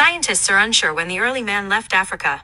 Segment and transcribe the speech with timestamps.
[0.00, 2.42] Scientists are unsure when the early man left Africa.